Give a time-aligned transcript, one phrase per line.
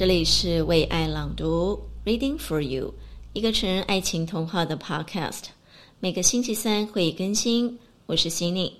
[0.00, 2.94] 这里是为爱朗读 （Reading for You），
[3.34, 5.48] 一个成人爱情童话的 Podcast。
[5.98, 7.78] 每个星期三会更新。
[8.06, 8.72] 我是 Cindy，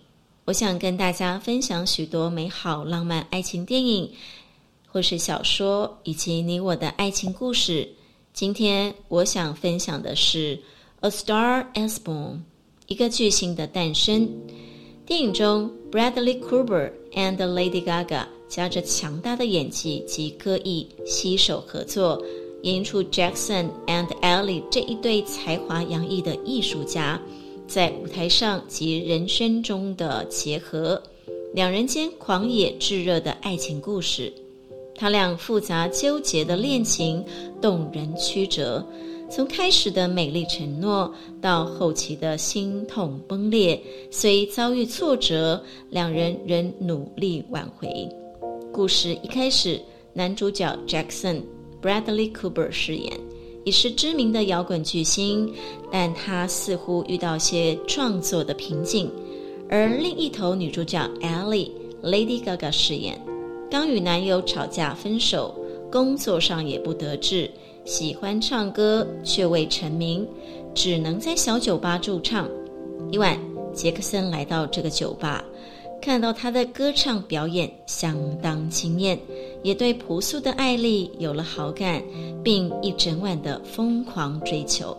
[0.47, 4.11] 我想跟大家分享许多美好浪漫爱情电影，
[4.87, 7.87] 或是小说，以及你我的爱情故事。
[8.33, 10.57] 今天我想分享的是
[11.01, 12.33] 《A Star Is Born》，
[12.87, 14.27] 一个巨星的诞生。
[15.05, 22.23] 电影中，Bradley Cooper and Lady Gaga 夹着强大的演技及歌艺携手合作，
[22.63, 27.21] 演出 Jackson and Ellie 这一对才华洋溢的艺术家
[27.67, 31.03] 在舞台上及人生中的结合，
[31.55, 34.33] 两人间狂野炙热的爱情故事。
[34.95, 37.25] 他俩复杂纠结的恋情
[37.63, 38.87] 动人曲折，
[39.31, 47.89] 从开始的美丽承诺到后期的心痛崩裂，虽遭遇挫折，两人仍努力挽回。
[48.73, 49.81] 故事一开始，
[50.13, 51.43] 男主角 Jackson
[51.81, 53.13] Bradley Cooper 饰演，
[53.65, 55.55] 已是知名的摇滚巨星，
[55.93, 59.09] 但他似乎遇到些创作的瓶颈。
[59.69, 61.71] 而另一头，女主角 Ellie
[62.03, 63.17] Lady Gaga 饰演。
[63.71, 65.55] 刚与男友吵架分手，
[65.89, 67.49] 工作上也不得志，
[67.91, 70.25] 喜欢唱歌却未成名，
[70.73, 72.49] 只能在小酒吧驻唱。
[73.11, 73.37] 一晚，
[73.75, 75.45] 杰克森来到这个酒吧，
[76.01, 79.19] 看到他的歌唱表演相当惊艳，
[79.65, 82.01] 也对朴素的艾丽有了好感，
[82.45, 84.97] 并一整晚的疯狂追求。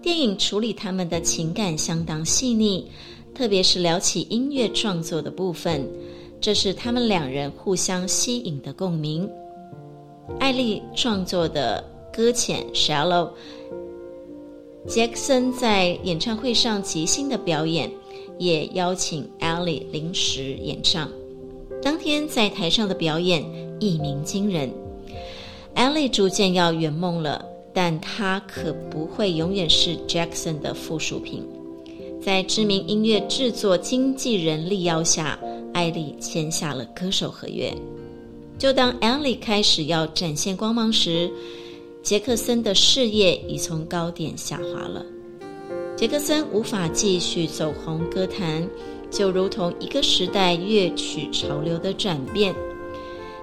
[0.00, 2.90] 电影处理他们的情感相当细腻，
[3.34, 5.86] 特别是聊起音乐创作的部分。
[6.40, 9.28] 这是他们两人互相吸引的共鸣。
[10.40, 11.82] 艾丽创作的
[12.12, 13.28] 搁浅《Shallow》，
[14.86, 17.90] 杰克森在演唱会上即兴的表演，
[18.38, 21.08] 也邀请艾丽临时演唱。
[21.82, 23.44] 当天在台上的表演
[23.80, 24.70] 一鸣惊人，
[25.74, 31.44] 艾丽逐渐要圆梦了，但她可不会永远是杰克森的附属品。
[32.20, 35.38] 在知名音乐制作经纪人力邀下。
[35.72, 37.70] 艾丽签下了歌手合约。
[38.58, 41.30] 就当艾丽开始要展现光芒时，
[42.02, 45.04] 杰克森的事业已从高点下滑了。
[45.94, 48.66] 杰克森无法继续走红歌坛，
[49.10, 52.54] 就如同一个时代乐曲潮流的转变，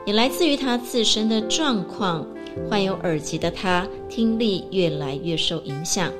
[0.05, 2.27] 也来自于他自身的状况。
[2.69, 6.11] 患有耳疾的他，听力越来越受影响。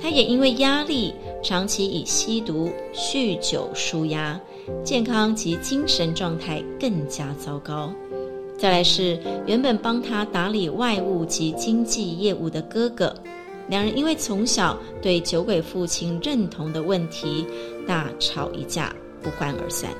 [0.00, 1.12] 他也因为压力，
[1.42, 4.40] 长期以吸毒、酗酒纾压。
[4.84, 7.92] 健康及精神状态更加糟糕。
[8.58, 13.14] 再来是原本帮他打理外务及经济业务的哥哥，
[13.68, 17.46] 两人因为从小对酒鬼父亲认同的问题
[17.86, 19.90] 大吵一架，不欢而散。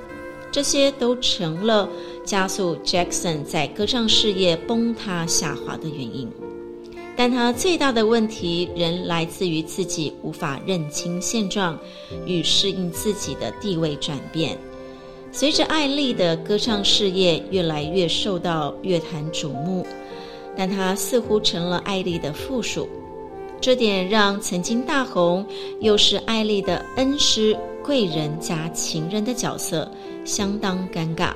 [0.53, 1.88] 这些都成了
[2.25, 6.28] 加速 Jackson 在歌唱事业崩塌下滑的原因。
[7.16, 11.78] 但他最大的问题仍来自于自己无法认清现状
[12.25, 14.56] 与适应自己的地位转变。
[15.31, 19.87] 随着艾丽的歌唱事业越来越受到乐坛瞩目，
[20.56, 22.88] 但他似乎成了艾丽的附属，
[23.60, 25.47] 这点让曾经大红
[25.81, 29.88] 又是艾丽的恩师、贵人加情人的角色
[30.25, 31.32] 相当尴尬，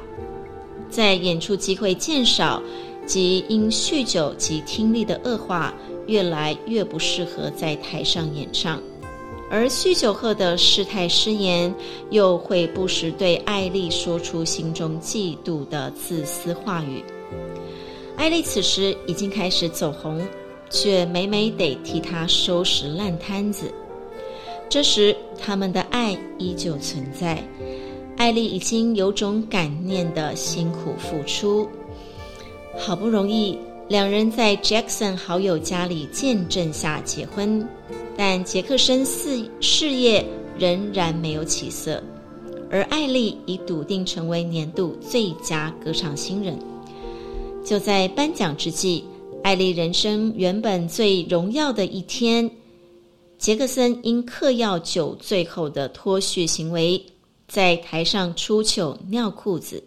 [0.91, 2.61] 在演出机会渐少。
[3.07, 5.75] 即因酗酒及听力的恶化，
[6.07, 8.81] 越来越不适合在台上演唱，
[9.51, 11.75] 而酗酒后的失态失言，
[12.11, 17.05] 又会不时对艾丽说出心中嫉妒的自私话语。
[18.17, 20.21] 艾丽此时已经开始走红，
[20.71, 23.73] 却每每得替他收拾烂摊子。
[24.69, 27.43] 这时他们的爱依旧存在，
[28.17, 31.69] 艾丽已经有种感念的辛苦付出。
[32.77, 37.67] 好不容易，两人在 Jackson 好友家里见证下结婚，
[38.17, 40.25] 但杰克森事事业
[40.59, 42.03] 仍然没有起色，
[42.71, 46.59] 而艾丽已笃定成为年度最佳歌唱新人。
[47.65, 49.05] 就在颁奖之际，
[49.43, 52.51] 艾丽人生原本最荣耀的一天，
[53.39, 57.03] 杰克森因嗑药酒醉后的脱序行为，
[57.49, 59.83] 在台上出糗尿裤子。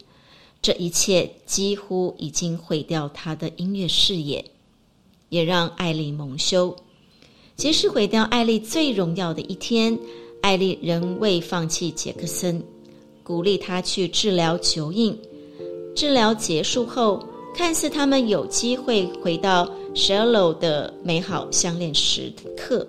[0.61, 4.43] 这一切几乎已经毁掉他的音乐事业，
[5.29, 6.75] 也让艾丽蒙羞。
[7.55, 9.97] 即使毁掉艾丽最荣耀的一天，
[10.41, 12.61] 艾丽仍未放弃杰克森，
[13.23, 15.17] 鼓励他去治疗酒瘾。
[15.95, 17.23] 治疗结束后，
[17.55, 19.65] 看似他们有机会回到
[19.95, 22.87] 《Shallow》的美好相恋时刻，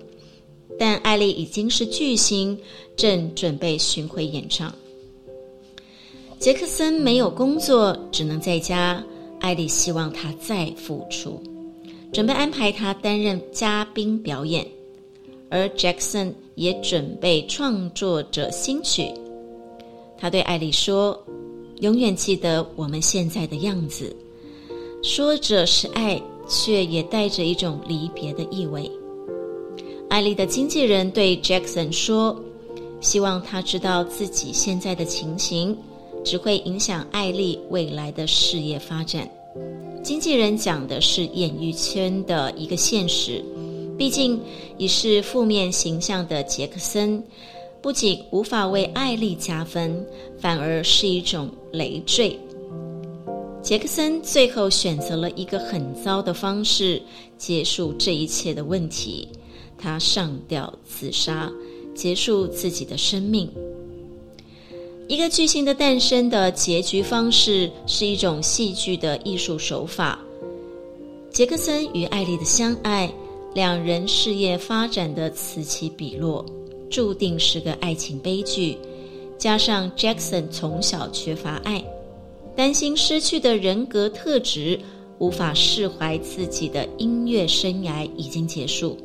[0.79, 2.59] 但艾丽已经是巨星，
[2.97, 4.71] 正准备巡回演唱。
[6.39, 9.03] 杰克森没有工作，只能在家
[9.41, 11.43] 艾莉希望他再复出，
[12.13, 14.65] 准备安排他担任嘉宾表演，
[15.51, 19.13] 而 Jackson 也准备创作者新曲。
[20.17, 21.21] 他对艾莉说
[21.83, 24.15] ：“永远记得我们现在的样子。”
[25.03, 28.89] 说着是爱，却也带着一种离别的意味。
[30.09, 32.41] 艾莉的经纪人对 Jackson 说
[33.03, 35.77] ：“希望他知道自己现在的情形，
[36.25, 39.29] 只会影响艾丽未来的事业发展。”
[40.03, 43.45] 经纪人讲的是演艺圈的一个现实，
[43.99, 44.41] 毕竟
[44.77, 47.23] 已是负面形象的杰克森，
[47.83, 50.07] 不仅无法为艾丽加分，
[50.39, 52.39] 反而是一种累赘。
[53.61, 57.03] 杰克森最后选择了一个很糟的方式
[57.37, 59.29] 结束这一切的问题，
[59.77, 61.51] 他上吊自杀，
[61.95, 63.51] 结束自己的生命。
[65.09, 70.19] 一个巨星的诞生的结局方式是一种戏剧的艺术手法。
[71.31, 73.11] 杰克森与艾丽的相爱，
[73.55, 76.45] 两人事业发展的此起彼落，
[76.91, 78.77] 注定是个爱情悲剧。
[79.39, 81.83] 加上 Jackson 从小缺乏爱。
[82.55, 84.79] 担心失去的人格特质，
[85.19, 88.99] 无法释怀自己的音乐生涯已经结束，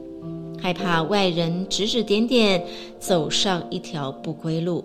[0.60, 2.62] 害怕外人指指点点，
[3.00, 4.84] 走上一条不归路。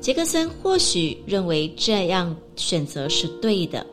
[0.00, 3.84] 杰克森或许认为这样选择是对的，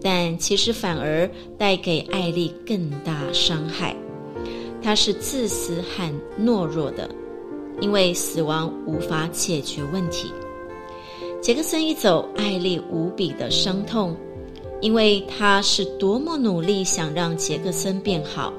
[0.00, 1.28] 但其实反而
[1.58, 3.94] 带给艾莉更大伤害。
[4.80, 7.10] 他是自私和懦弱的，
[7.80, 10.30] 因为死亡无法解决问题。
[11.42, 14.16] 杰克森一走，艾莉无比的伤痛，
[14.80, 18.52] 因为他是多么努力想让杰克森变好，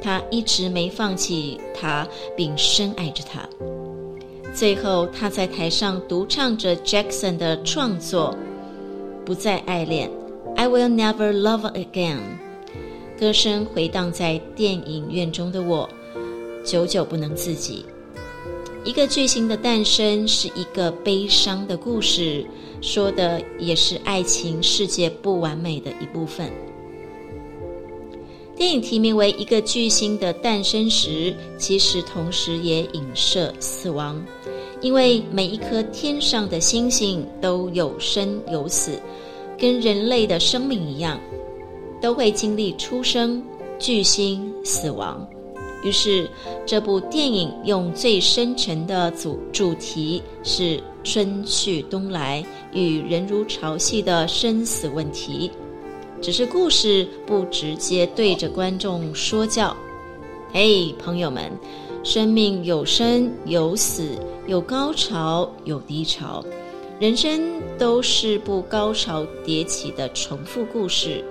[0.00, 2.06] 他一直没放弃他，
[2.36, 3.46] 并深爱着他。
[4.54, 8.32] 最后，他在台上独唱着 Jackson 的创作
[9.26, 10.08] 《不再爱恋》
[10.54, 12.18] ，I will never love again。
[13.18, 15.90] 歌声回荡在电影院中的我，
[16.64, 17.84] 久久不能自己。
[18.84, 22.46] 一个巨星的诞生是一个悲伤的故事，
[22.80, 26.48] 说的也是爱情世界不完美的一部分。
[28.56, 34.24] 电影题名为《一个巨星的诞生》时，其实同时也影射死亡，
[34.84, 39.00] 因为每一颗天上的星星都有生有死，
[39.56, 41.18] 跟人类的生命一样，
[42.02, 43.42] 都会经历出生、
[43.78, 45.26] 巨星、死亡。
[45.82, 46.28] 于是，
[46.66, 52.44] 这部电影用最深沉的主主题是春去冬来
[52.74, 55.50] 与人如潮汐的生死问题。
[56.20, 59.74] 只是故事不直接对着观众说教。
[60.52, 61.50] 嘿，朋友们，
[62.04, 64.10] 生命有生有死，
[64.46, 66.44] 有高潮有低潮，
[67.00, 67.40] 人生
[67.78, 71.24] 都是部高潮迭起的重复故事，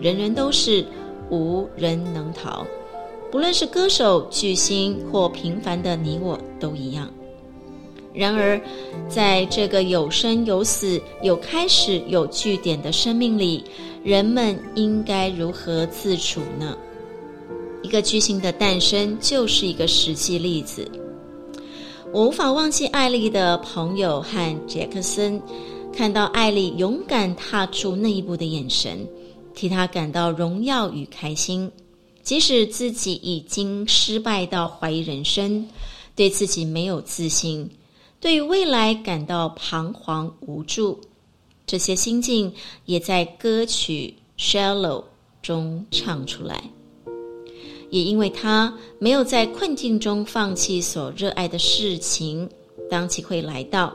[0.00, 0.86] 人人都是，
[1.28, 2.64] 无人能逃。
[3.32, 7.10] 不论是歌手、巨星或平凡的你我，都一样。
[8.14, 8.60] 然而，
[9.08, 13.64] 在这个有生有死、有开始有句点的生命里，
[14.04, 16.76] 人们应该如何自处呢？
[17.82, 20.90] 一个巨星的诞生就是一个实际例子。
[22.12, 25.40] 我无法忘记艾丽的朋友和杰克森
[25.92, 29.06] 看到艾丽勇敢踏出那一步的眼神，
[29.54, 31.70] 替她感到荣耀与开心。
[32.22, 35.66] 即使自己已经失败到怀疑人生，
[36.14, 37.68] 对自己没有自信，
[38.20, 41.00] 对于未来感到彷徨无助，
[41.66, 42.52] 这些心境
[42.84, 45.00] 也在歌曲《Shallow》
[45.42, 46.62] 中唱出来。
[47.92, 52.48] 也因为他没有在困境中放弃所热爱的事情，
[52.90, 53.92] 当机会来到，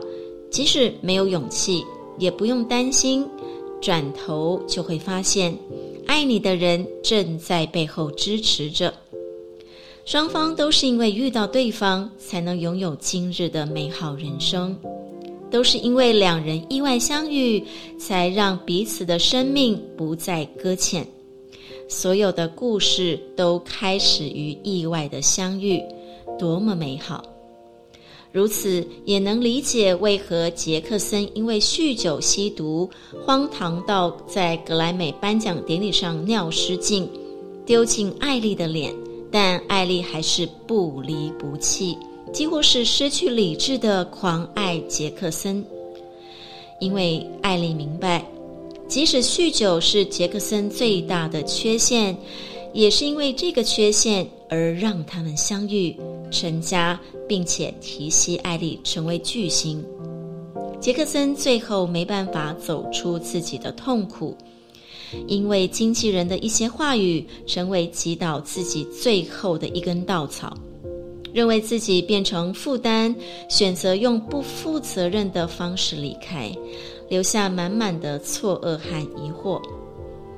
[0.52, 1.84] 即使没有勇气，
[2.16, 3.26] 也不用担心，
[3.80, 5.58] 转头就会发现。
[6.06, 8.94] 爱你的人正在背后支持着，
[10.04, 14.76] 双方都是因为遇到对方，才能拥有今日的美好人生；
[15.50, 17.64] 都是因为两人意外相遇，
[17.98, 21.04] 才让彼此的生命不再搁浅。
[21.88, 25.82] 所有的故事都开始于意外的相遇，
[26.38, 27.24] 多么美好！
[28.30, 32.88] 如此也能理解为何杰克森因为酗酒吸毒，
[33.24, 37.08] 荒唐到在格莱美颁奖典礼上尿失禁，
[37.64, 38.94] 丢进艾丽的脸，
[39.32, 41.96] 但艾丽还是不离不弃，
[42.30, 45.64] 几乎是失去理智的狂爱杰克森。
[46.80, 48.24] 因为艾丽明白，
[48.88, 52.16] 即使酗酒是杰克森最大的缺陷，
[52.72, 55.94] 也是因为这个缺陷而让他们相遇。
[56.30, 59.82] 成家，并且提携艾丽成为巨星。
[60.78, 64.36] 杰克森最后没办法走出自己的痛苦，
[65.26, 70.54] 因为经纪人的一些话语，成为击倒自己最后的一根稻草，
[71.32, 73.14] 认为自己变成负担，
[73.48, 76.54] 选择用不负责任的方式离开，
[77.08, 79.60] 留下满满的错愕和疑惑。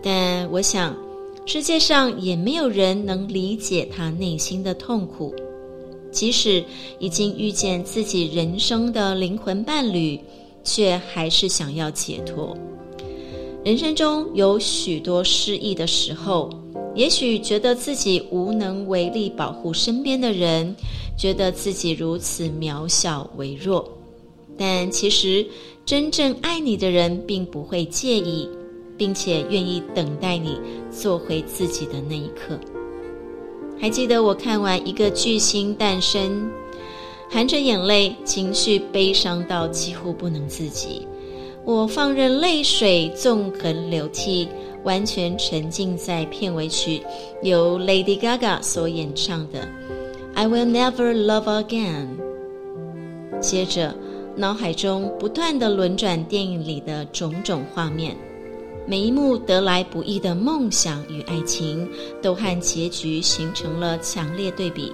[0.03, 0.97] 但我想，
[1.47, 5.35] 世界上也没有人能理解他内心的痛苦。
[6.11, 6.65] 即使
[6.99, 10.19] 已经遇见自己人生的灵魂伴侣，
[10.65, 12.57] 却还是想要解脱。
[13.65, 16.51] 人生中有许多失意的时候，
[16.95, 20.75] 也许觉得自己无能为力保护身边的人，
[21.17, 23.89] 觉得自己如此渺小微弱。
[24.59, 25.47] 但其实，
[25.91, 28.49] 真正爱你的人并不会介意，
[28.97, 30.57] 并且愿意等待你
[30.89, 32.57] 做回自己的那一刻。
[33.77, 36.49] 还记得我看完一个巨星诞生，
[37.29, 41.09] 含着眼泪，情绪悲伤到几乎不能自己。
[41.65, 44.47] 我放任泪水纵横流涕，
[44.85, 47.03] 完全沉浸在片尾曲
[47.43, 49.59] 由 Lady Gaga 所演唱的
[50.35, 52.07] 《I Will Never Love Again》。
[53.41, 53.93] 接着，
[54.37, 58.17] 脑海中不断地轮转电影里的种种画面。
[58.87, 61.89] 每一幕得来不易的梦想与爱情，
[62.23, 64.93] 都和结局形成了强烈对比。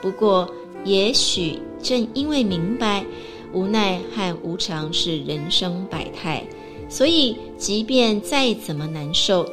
[0.00, 0.50] 不过，
[0.84, 3.04] 也许正因为明白
[3.52, 6.42] 无奈和无常是人生百态，
[6.88, 9.46] 所以即便再怎么难受，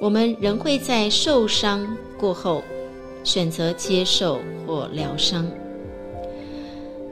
[0.00, 1.86] 我们仍会在受伤
[2.18, 2.64] 过后
[3.22, 5.46] 选择接受或疗伤。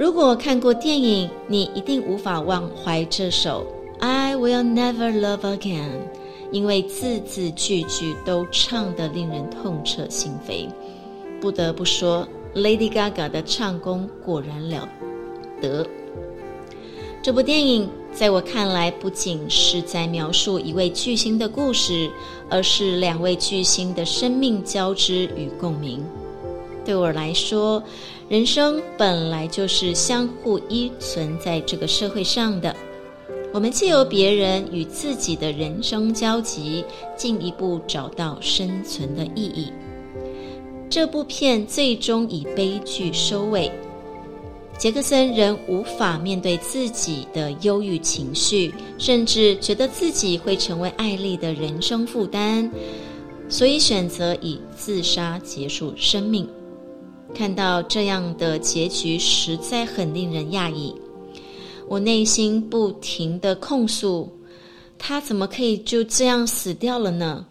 [0.03, 3.65] 如果看过电影，你一定无法忘怀这首。
[4.01, 5.91] I will never love again，
[6.51, 10.67] 因为字字句句都唱得令人痛彻心扉。
[11.41, 14.89] 不得不说，Lady Gaga 的唱功果然了
[15.61, 15.87] 得。
[17.23, 22.11] 这部电影在我看来，不仅是在描述一位巨星的故事，
[22.51, 26.05] 而是两位巨星的生命交织与共鸣。
[26.85, 27.81] 对我来说，
[28.33, 32.75] 人生本来就是相互依存在这个社会上的。
[33.53, 36.83] 我们借由别人与自己的人生交集，
[37.15, 39.71] 进一步找到生存的意义。
[40.89, 43.71] 这部片最终以悲剧收尾，
[44.79, 52.71] 杰克森仍无法面对自己的忧郁情绪，甚至觉得自己会成为艾丽的人生负担，
[53.51, 56.49] 所以选择以自杀结束生命。
[57.35, 60.95] 看到这样的结局，实在很令人讶异。
[61.89, 64.33] 我内心不停地控诉，
[64.99, 67.47] 他怎么可以就这样死掉了呢？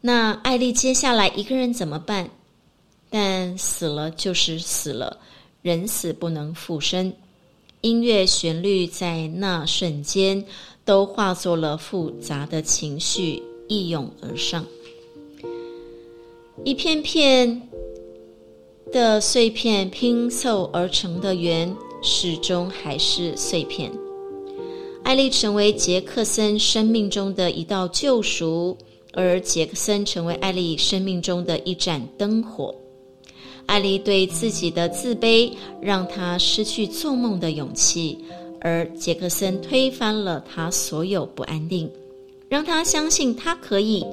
[0.00, 2.30] 那艾莉接下来一个人怎么办？
[3.10, 5.18] 但死了就是死了，
[5.60, 7.12] 人死不能复生。
[7.82, 10.44] 音乐旋律在那瞬间
[10.84, 14.64] 都化作了复杂的情绪，一涌而上，
[16.64, 17.68] 一片片
[18.92, 21.74] 的碎片拼凑而成的圆。
[22.04, 23.88] 始终还是碎片。
[25.04, 28.76] 艾丽成为杰克森生命中的一道救赎，
[29.12, 32.74] 而杰克森成为艾丽生命中的一盏灯火。
[33.66, 38.18] 艾丽对自己的自卑让她失去做梦的勇气，
[38.60, 41.88] 而杰克森推翻了她所有不安定，
[42.48, 44.04] 让她相信她可以。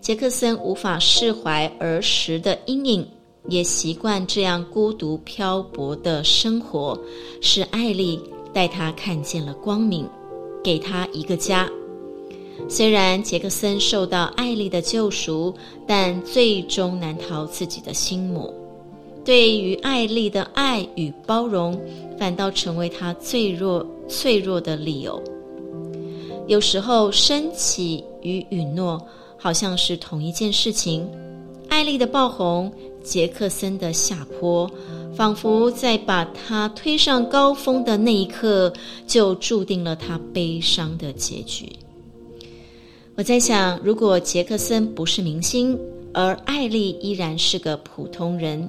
[0.00, 3.06] 杰克森无法释怀儿时的阴影。
[3.48, 6.98] 也习惯这样孤独漂泊的生活，
[7.40, 8.20] 是艾丽
[8.52, 10.06] 带他看见了光明，
[10.62, 11.68] 给他一个家。
[12.68, 15.54] 虽然杰克森受到艾丽的救赎，
[15.86, 18.52] 但最终难逃自己的心魔。
[19.24, 21.80] 对于艾丽的爱与包容，
[22.18, 25.22] 反倒成为他最弱脆弱的理由。
[26.46, 29.00] 有时候，升起与允诺
[29.36, 31.08] 好像是同一件事情。
[31.68, 32.70] 艾丽的爆红。
[33.08, 34.70] 杰克森的下坡，
[35.16, 38.70] 仿佛在把他推上高峰的那一刻，
[39.06, 41.72] 就注定了他悲伤的结局。
[43.16, 45.78] 我在想，如果杰克森不是明星，
[46.12, 48.68] 而艾莉依然是个普通人，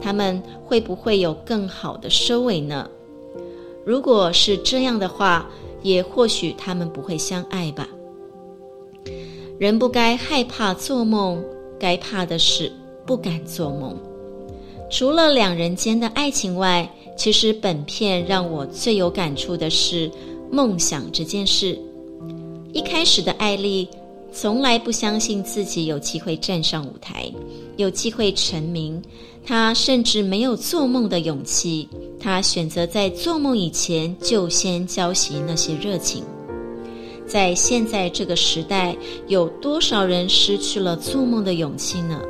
[0.00, 2.88] 他们会不会有更好的收尾呢？
[3.84, 5.46] 如果是这样的话，
[5.82, 7.86] 也或许他们不会相爱吧。
[9.58, 11.44] 人不该害怕做梦，
[11.78, 12.72] 该怕的是。
[13.06, 13.96] 不敢做梦。
[14.90, 20.10] 除了两人间的爱情外，其实本片让我最有感触的是
[20.50, 21.78] 梦想这件事。
[22.72, 23.88] 一开始的艾丽
[24.32, 27.32] 从来不相信自己有机会站上舞台，
[27.76, 29.00] 有机会成名。
[29.46, 31.88] 她甚至没有做梦的勇气。
[32.18, 36.22] 她选择在做梦以前就先浇熄那些热情。
[37.26, 38.96] 在现在这个时代，
[39.28, 42.20] 有多少人失去了做梦的勇气呢？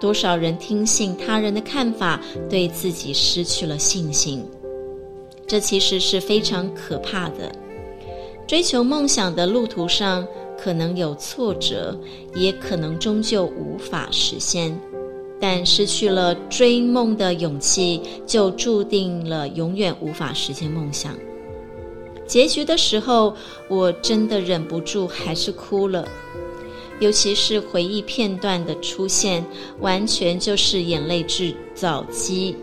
[0.00, 4.44] 多少人听信他人的看法，对自己失去了信心？
[5.46, 7.52] 这其实是非常可怕的。
[8.46, 10.26] 追求梦想的路途上，
[10.58, 11.98] 可能有挫折，
[12.34, 14.76] 也可能终究无法实现。
[15.38, 21.14] 但失去了追梦的勇气，就注定了永远无法实现梦想。
[22.26, 23.34] 结局的时候，
[23.68, 26.08] 我真的忍不住还是哭了。
[27.00, 29.44] 尤其是回忆片段的出现，
[29.80, 32.56] 完全就是眼泪制造机，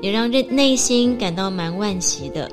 [0.00, 2.50] 也让人内心感到蛮惋惜的。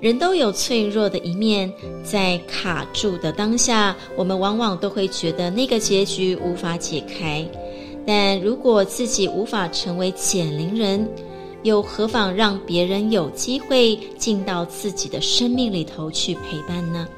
[0.00, 1.72] 人都有脆弱的一面，
[2.04, 7.46] 在卡住的当下，我们往往都会觉得那个结局无法解开。
[8.06, 11.08] 但如果自己无法成为减龄人，
[11.62, 17.08] 又何妨让别人有机会进到自己的生命里头去陪伴呢？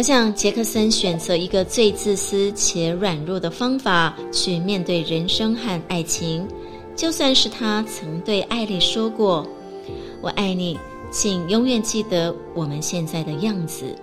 [0.00, 6.48] 我想，杰克森选择一个最自私且软弱的方法去面对人生和爱情，
[6.96, 9.46] 就算是他曾对艾莉说过
[10.22, 10.78] “我爱你”，
[11.12, 13.94] 请永远记得我们现在的样子，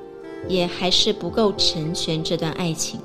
[0.48, 3.00] 也还是不够成全这段爱情。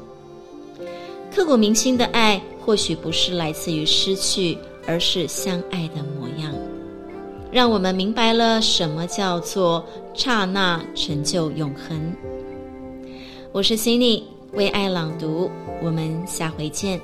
[1.34, 6.54] 刻骨铭心的爱，或许不是来自于失去，而是相爱的模样，
[7.50, 9.82] 让我们明白了什么叫做
[10.12, 12.14] 刹那成就永恒。
[13.52, 14.22] 我是 Cindy，
[14.54, 15.50] 为爱朗读，
[15.82, 16.98] 我们下回见。